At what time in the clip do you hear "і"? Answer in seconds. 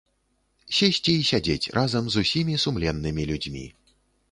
1.17-1.27